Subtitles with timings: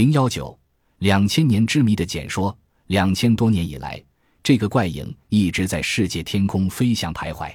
[0.00, 0.58] 零幺九
[1.00, 2.56] 两千年之谜的简说，
[2.86, 4.02] 两千多年以来，
[4.42, 7.54] 这个怪影一直在世界天空飞翔徘徊。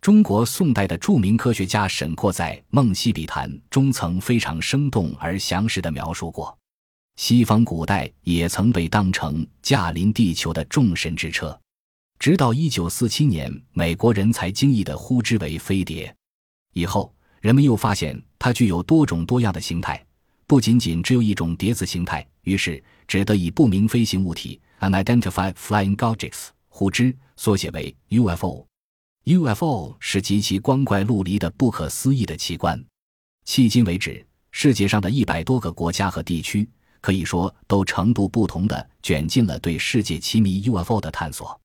[0.00, 6.56] 中国宋代的著名科学家沈括在《梦溪笔谈》中曾非常生动而详实地描述过。
[7.16, 11.60] 西方古代也曾被当成驾临地球的众神之车，
[12.18, 16.16] 直到一九四七年，美国人才惊异地呼之为飞碟。
[16.72, 20.02] 以后，人们又发现它具有多种多样的形态。
[20.46, 28.66] 不仅仅只有一种碟子形态，于是只得以不明飞行物体 （unidentified flying objects） 呼之，缩写为 UFO。
[29.24, 32.78] UFO 是极其光怪陆离的不可思议的奇观。
[33.46, 36.68] 迄今为止，世界上的一百多个国家和地区，
[37.00, 41.58] 可以说都程度不同的卷进了对世界奇谜 UFO 的探索。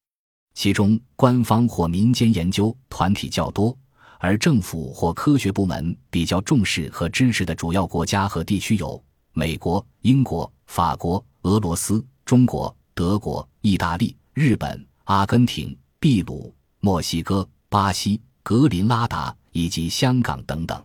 [0.53, 3.77] 其中，官方或民间研究团体较多。
[4.21, 9.01] 而政府或科学部门比较重视和支持的主要国家和地区有
[9.31, 20.83] 美国、英国、法国、俄罗斯、中国、德国、意大利、日本、阿根廷、秘鲁、墨西哥、巴西、格林拉达以及香港等等。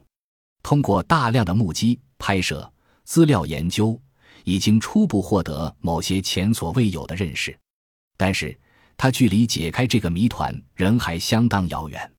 [0.63, 4.01] 通过大量的目击、拍摄、资料研究，
[4.45, 7.59] 已经初步获得某些前所未有的认识，
[8.17, 8.57] 但是
[8.97, 12.14] 它距离解开这个谜团仍还相当遥远。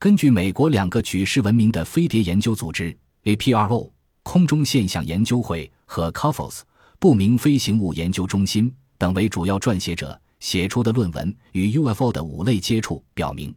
[0.00, 3.90] 根据美国两个举世闻名的飞碟研究组织 APRO
[4.22, 6.62] 空中现象研究会和 COFOS
[6.98, 13.54] 不明飞行物研究中心等为主要撰写者写出的论文，与 UFO 的五类接触表明，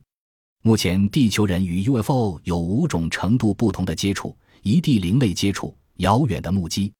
[0.63, 6.91] 目前地球人与 UFO 有五种程度不同的接触：一 D 零类接触，遥远的目击；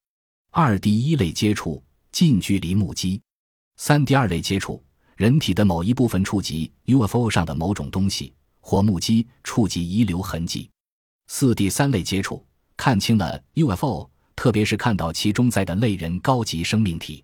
[0.52, 3.20] 二 D 一类接触，近距离目击；
[3.76, 4.82] 三 D 二类接触，
[5.16, 8.32] 人体的某一部分触及 UFO 上的某种东西。
[8.66, 10.70] 或目击、触及遗留痕迹；
[11.26, 12.42] 四、第三类接触，
[12.78, 17.22] 看清了 UFO，特别是看到其中在的类人高级生命体；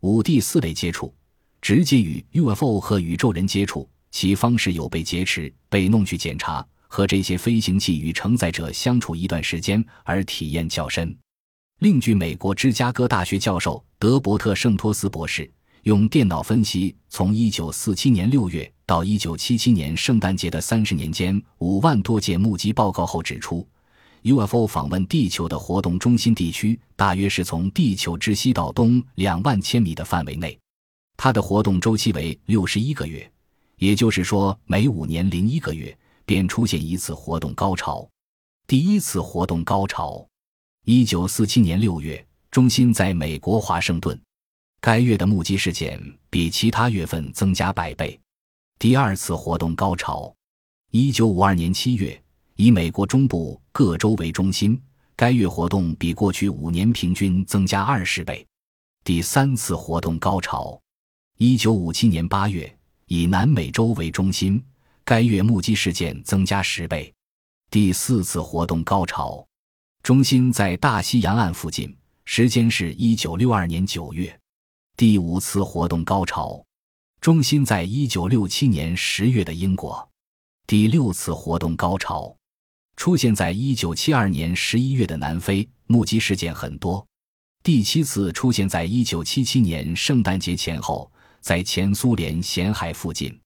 [0.00, 1.14] 五、第四类接触，
[1.60, 11.16] 直接与 UFO 和宇宙人接触，其方式有被劫持、被弄去检查，和这些飞行器与承载者相处一段时间而体验较深。
[11.78, 15.48] 另据美国芝加哥大学教授德伯特·圣托斯博士。
[15.82, 23.66] 用电脑分析从1947年6月到1977年圣诞节的三十年间五万多件目击报告后指出
[24.22, 30.56] ，UFO 访问地球的活动中心地区大约是从地球之西到东两万千米的范围内，
[31.16, 33.28] 它的活动周期为六十一个月，
[33.78, 38.08] 也就是说每五年零一个月便出现一次活动高潮。
[38.68, 40.24] 第一次活动高潮
[40.84, 44.16] ，1947年6月，中心在美国华盛顿。
[44.84, 45.96] 该月的目击事件
[46.28, 48.18] 比其他月份增加百倍。
[48.80, 50.34] 第二次活动高潮，
[50.90, 52.20] 一九五二年七月，
[52.56, 54.76] 以美国中部各州为中心，
[55.14, 58.44] 该月活动比过去五年平均增加二十倍。
[59.04, 60.76] 第三次活动高潮，
[61.38, 62.76] 一九五七年八月，
[63.06, 64.60] 以南美洲为中心，
[65.04, 67.14] 该月目击事件增加十倍。
[67.70, 69.46] 第四次活动高潮，
[70.02, 74.36] 中心在大西洋岸附近，时间是一九六二年九月。
[74.94, 76.62] 第五次活动高潮，
[77.20, 79.90] 中心在一九六七年十月的英国；
[80.66, 82.36] 第六次活动高潮，
[82.94, 87.04] 出现在一九七二年十一月的南非，目击事件很多；
[87.64, 91.10] 第七次出现在一九七七年圣诞节前后，
[91.40, 93.36] 在前苏联咸海附近。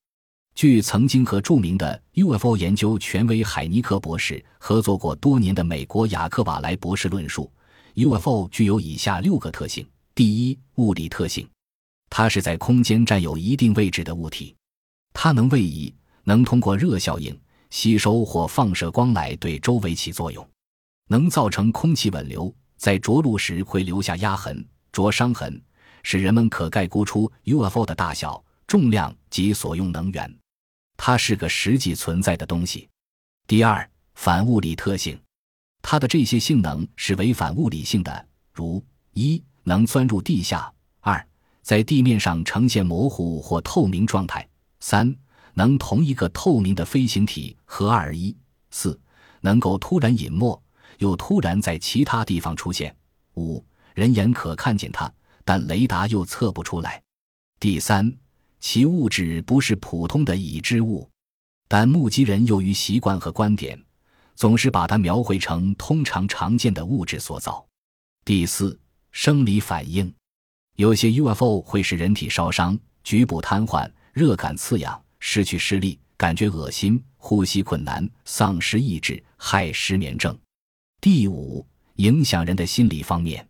[0.57, 7.51] 据曾经和著名的 UFO 研究权威海尼克博士合作过多年的美国雅克瓦莱博士论述
[7.95, 9.87] ，UFO 具有以下六个特性。
[10.17, 11.47] 第一，物理特性，
[12.09, 14.57] 它是在空间占有一定位置的物体，
[15.13, 15.95] 它能位移，
[16.25, 17.39] 能通过热效应
[17.69, 20.49] 吸收或放射光来对周围起作用，
[21.09, 25.63] 能造成空气稳流，在着陆时会留下压痕、灼伤痕，
[26.03, 30.39] 使人们可概估出 UFO 的大小、重量及所用能源。
[30.97, 32.89] 它是个实际存在的东西。
[33.47, 35.21] 第二，反物理特性，
[35.83, 38.83] 它的这些性能是违反物理性的，如
[39.13, 39.45] 一。
[39.69, 41.29] 能钻入地下，二
[41.61, 44.49] 在地面上呈现模糊或透明状态，
[44.79, 45.13] 三
[45.55, 48.37] 能同一个透明的飞行体合二为一，
[48.71, 48.97] 四
[49.41, 50.63] 能够突然隐没，
[50.99, 52.95] 又突然在其他地方出现，
[53.35, 53.63] 五
[53.93, 55.13] 人眼可看见它，
[55.45, 57.03] 但雷达又测不出来。
[57.59, 58.17] 第三，
[58.61, 61.11] 其物质不是普通的已知物，
[61.67, 63.77] 但目击人由于习惯和观点，
[64.37, 67.67] 总是把它描绘成通常常见的物质所造。
[68.25, 68.79] 第四。
[69.19, 70.13] 生理反应，
[70.75, 80.39] 有些 UFO 会使人体烧伤、局部瘫痪、热感刺痒、失去视力、感觉恶心、呼吸困难、丧失意志、害失眠症。
[81.01, 83.49] 第五，影响人的心理方面：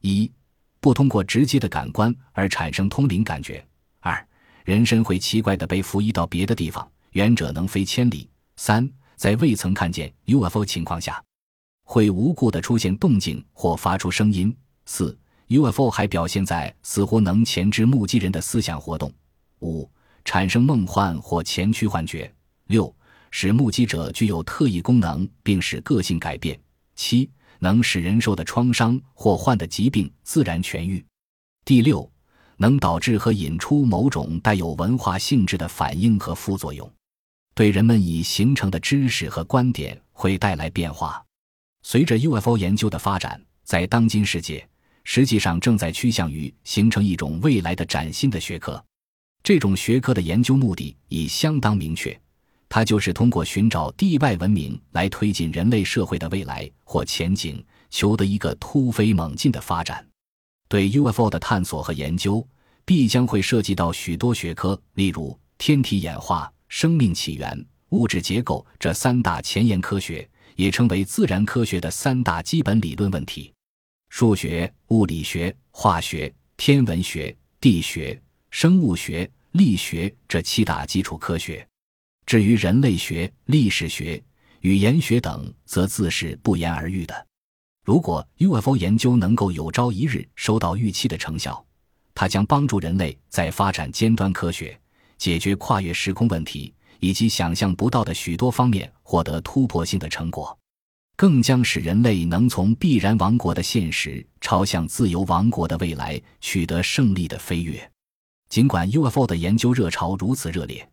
[0.00, 0.30] 一、
[0.78, 3.60] 不通过直接的感官而产生通灵感觉；
[3.98, 4.24] 二，
[4.64, 11.20] 人身会奇怪的被浮移到别的地方，远者能飞千里；三，在未曾看见 UFO 情况下，
[11.82, 14.48] 会无故的出现动静或发出声音；
[14.86, 15.18] 四
[15.48, 19.10] ，UFO 还表现在似乎能前知目击人的思想活动；
[19.60, 19.88] 五，
[20.24, 22.30] 产生梦幻或前驱幻觉；
[22.66, 22.94] 六。
[23.32, 26.60] 使目击者具有特异功能，并使个性改变。
[26.96, 27.30] 七，
[27.60, 31.06] 能使人受的创伤或患的疾病自然痊愈。
[31.64, 32.10] 第六，
[32.56, 36.92] 能导致和引出某种带有文化性质的反应和副作用，
[37.54, 41.24] 对人们已形成的知识和观点会带来变化。
[41.84, 44.68] 随着 UFO 研究的发展，在当今世界，
[45.12, 48.80] 实际上正在趋向于形成一种未来的崭新的学科。
[49.42, 52.16] 这种学科的研究目的已相当明确。
[52.68, 57.60] 它就是通过寻找地外文明来推进人类社会的未来或前景，
[57.90, 60.06] 求得一个突飞猛进的发展。
[60.68, 62.46] 对 UFO 的探索和研究
[62.84, 73.52] 必将会涉及到许多学科，例如天体演化、生命起源、物质结构这三大前沿科学，也称为自然科学的三大基本理论问题：
[74.10, 78.20] 数学、物理学、化学、天文学、地学、
[78.50, 81.66] 生物学、力学这七大基础科学。
[82.26, 84.22] 至于人类学、历史学、
[84.60, 87.26] 语言学等，则自是不言而喻的。
[87.84, 91.64] 如果 UFO 研究能够有朝一日收到预期的成效，
[92.12, 94.78] 它将帮助人类在发展尖端科学、
[95.18, 100.56] 解决跨越时空问题以及想象不到的许多方面获得突破性的成果，
[101.20, 107.92] 更将使人类能从必然王国的现实朝向自由王国的未来取得胜利的飞跃。
[108.48, 110.88] 尽管 UFO 的研究热潮如此热烈。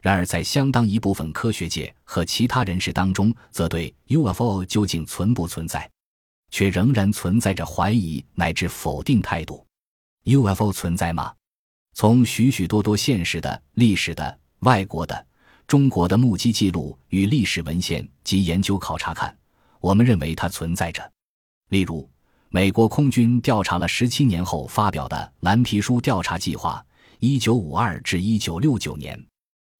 [0.00, 5.90] 然而，在相当一部分科学界和其他人士当中，则对 UFO 究竟存不存在，
[6.52, 9.66] 却仍然存在着怀疑乃至否定态度。
[10.26, 11.34] UFO 存在吗？
[11.92, 15.26] 从许许多多现实的、历史的、外国的、
[15.66, 19.36] 中国的目击记录与历史文献及研究考察看，
[19.82, 21.12] 我们认为它存在着。
[21.70, 22.08] 例如，
[22.50, 26.82] 美国空军调查了十七年后发表的蓝皮书调查计划
[27.18, 29.20] （一九五二至一九六九年）。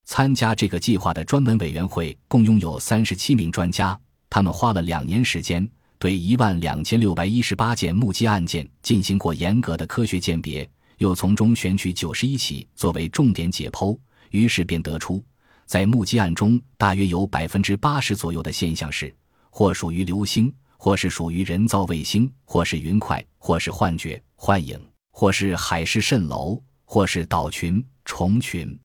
[0.04, 5.66] 参加这个计划的专门委员会共拥有三十七名专家，他们花了两年时间，
[6.00, 10.68] 对一万两千六百一十八件目击案件进行过严格的科学鉴别，
[10.98, 13.96] 又从中选取九十一起作为重点解剖。
[14.30, 15.22] 于是便得出，
[15.66, 19.14] 在目击案中，大约有百分之八十左右的现象是，
[19.54, 28.76] 或属于流星，或是属于人造卫星，或是云块，或是幻觉、幻影，或是海市蜃楼，或是岛群、虫群。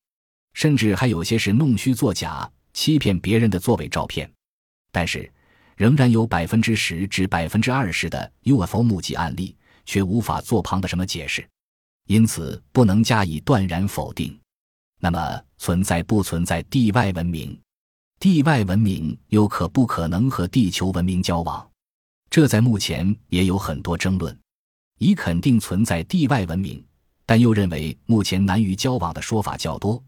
[0.54, 4.30] 甚至还有些是弄虚作假、欺骗别人的作伪照片，
[4.92, 5.31] 但是
[5.78, 9.56] 仍然有百分之十至百分之二十的 UFO 目击案例
[9.86, 11.48] 却无法做旁的什么解释，
[12.08, 14.38] 因此不能加以断然否定。
[15.00, 17.58] 那么，存在不存在地外文明？
[18.19, 21.69] 地外文明又可不可能和地球文明交往？
[22.31, 24.36] 这在目前也有很多争论。
[24.98, 26.84] 以肯定存在地外文明，
[27.28, 30.04] 但又认为目前难于交往的说法较多。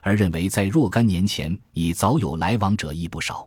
[0.00, 3.46] 而认为在若干年前已早有来往者亦不少。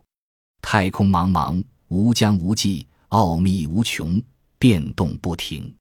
[0.62, 4.22] 太空茫茫，无疆无际，奥秘无穷，
[4.60, 5.74] 变动不停。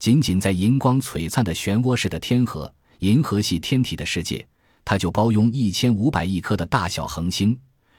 [0.00, 4.44] 仅仅在银光璀璨的漩涡式的天河——银河系天体的世界，
[4.84, 7.56] 它就包拥一千五百亿颗的大小恒星。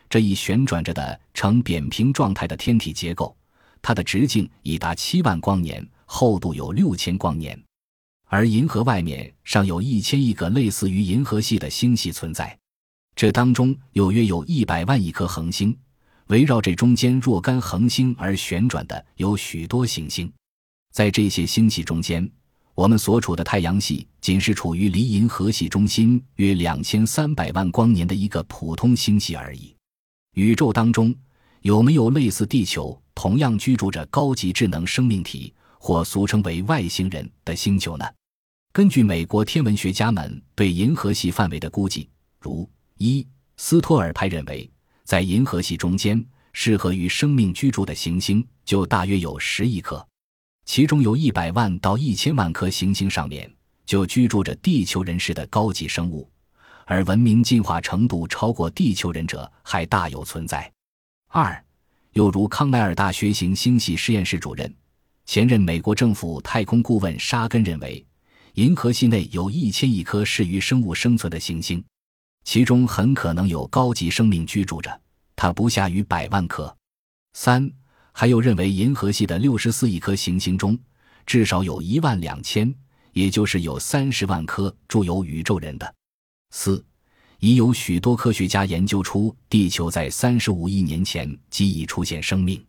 [0.10, 3.36] 这一旋转着的呈扁平状态的天体结构，
[3.82, 7.62] 它的直径已达七万光年，厚度有六千光年。
[8.26, 12.58] 而银河外面尚有一千亿个类似于银河系的星系存在，
[13.16, 15.78] 这当中有约有一百万亿颗恒星，
[16.28, 20.32] 围绕这中间若干恒星而旋转的有许多行星。
[20.92, 22.28] 在这些星系中间，
[22.74, 29.76] 我们所处的太阳系仅是处于离银河系中心约两千三百万光年的一个普通星系而已。
[30.34, 31.14] 宇宙当中
[31.62, 38.06] 有没有类似地球同样居住着高级智能生命体，或俗称为外星人的星球呢？
[38.72, 42.08] 根据美国天文学家们对银河系范围的估计，
[42.40, 43.26] 如一
[43.58, 44.70] 斯托尔派认为，
[45.04, 50.08] 在银河系中间适合于生命居住的行星就大约有十亿颗，
[50.66, 53.52] 其中有一百万到一千万颗行星上面
[53.86, 56.30] 就居住着地球人士的高级生物，
[56.90, 60.70] 而文明进化程度超过地球人者还大有存在。
[61.28, 61.64] 二，
[62.14, 64.76] 又如康奈尔大学行星系实验室主任、
[65.24, 68.04] 前任美国政府太空顾问沙根认为。
[68.56, 71.82] 银河系内有一千亿颗适于生物生存的行星，
[72.44, 75.00] 其中很可能有高级生命居住着，
[75.36, 76.76] 它不下于百万颗。
[77.34, 77.72] 三，
[78.12, 80.78] 还有认为银河系的六十四亿颗行星中，
[81.28, 82.74] 至少有一万两千，
[83.14, 85.96] 也就是有三十万颗住有宇宙人的。
[86.52, 86.84] 四，
[87.40, 92.64] 已有许多科学家研究出地球在三十五亿年前即已出现生命。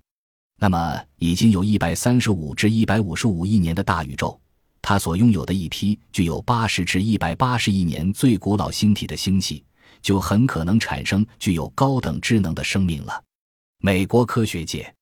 [0.58, 4.38] 那么，已经有一百三十五至一百五十五亿年的大宇宙，
[4.82, 9.64] 它所拥有的一批具有八十至一百八十亿年最古老星体的星系，
[10.02, 13.24] 就很可能产生具有高等智能的生命了。
[13.82, 14.94] 美国科学界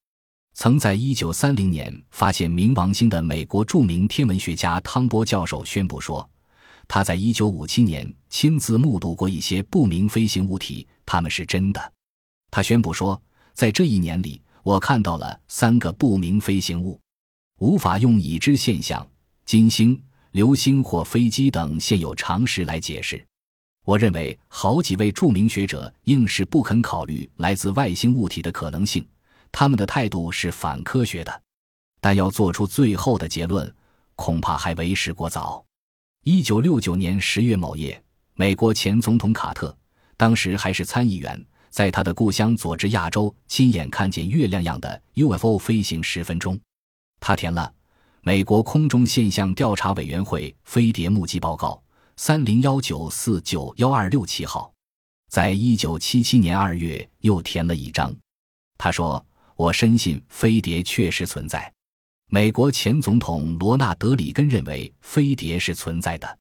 [0.54, 6.28] 曾在一九三零年发现冥王星的美国著名天文学家汤波教授宣布说，
[6.88, 11.92] 他在一九五七年亲自目睹过一些不明飞行物体，它们是真的。
[12.50, 13.22] 他宣布说，
[13.54, 14.42] 在这一年里。
[14.64, 17.00] 我看到了三个不明飞行物，
[17.58, 19.06] 无法用已知现象、
[19.46, 19.98] 金星、
[20.32, 23.24] 流星或飞机等现有常识来解释。
[23.86, 29.06] 我认为好几位著名学者硬是不肯考虑来自外星物体的可能性，
[29.50, 31.42] 他们的态度是反科学的。
[31.98, 33.74] 但要做出最后的结论，
[34.16, 35.64] 恐怕还为时过早。
[36.30, 37.98] 一九六九年十月某夜，
[38.34, 39.74] 美国前总统卡特，
[40.14, 41.42] 当时还是参议员。
[41.70, 46.60] 在他的故乡佐治亚州，亲眼看见月亮样的 UFO 飞行十分钟。
[47.18, 47.72] 他填了
[48.20, 51.82] 美国空中现象调查委员会飞碟目击报告
[52.16, 54.70] 三零幺九四九幺二六七号。
[55.30, 58.14] 在一九七七年二月，又填了一张。
[58.76, 59.24] 他说
[59.56, 61.72] ：“我深信飞碟确实存在。”
[62.30, 66.38] 美国前总统罗纳德·里根认为飞碟是存在的。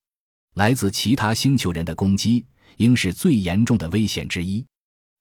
[0.56, 4.66] 来自其他星球人的攻击，应是最严重的危险之一。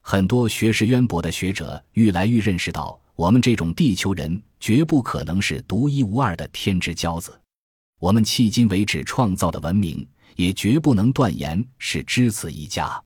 [0.03, 7.41] 很多学识渊博的学者愈来愈认识到，我们这种地球人绝不可能是独一无二的天之骄子。
[8.01, 10.05] 我们迄今为止创造的文明，
[10.35, 13.01] 也绝不能断言是只此一家。